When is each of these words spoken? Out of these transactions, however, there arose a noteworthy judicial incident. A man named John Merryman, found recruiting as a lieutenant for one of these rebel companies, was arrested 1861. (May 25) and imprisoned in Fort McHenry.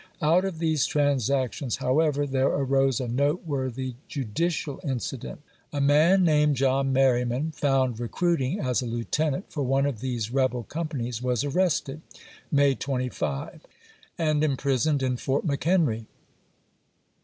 Out 0.23 0.45
of 0.45 0.57
these 0.57 0.87
transactions, 0.87 1.75
however, 1.75 2.25
there 2.25 2.47
arose 2.47 2.99
a 2.99 3.07
noteworthy 3.07 3.93
judicial 4.07 4.79
incident. 4.83 5.43
A 5.71 5.79
man 5.79 6.23
named 6.23 6.55
John 6.55 6.91
Merryman, 6.91 7.51
found 7.51 7.99
recruiting 7.99 8.59
as 8.59 8.81
a 8.81 8.87
lieutenant 8.87 9.51
for 9.51 9.61
one 9.61 9.85
of 9.85 9.99
these 9.99 10.31
rebel 10.33 10.63
companies, 10.63 11.21
was 11.21 11.43
arrested 11.43 12.01
1861. 12.49 12.51
(May 12.51 12.73
25) 13.53 13.61
and 14.17 14.43
imprisoned 14.43 15.03
in 15.03 15.17
Fort 15.17 15.45
McHenry. 15.45 16.05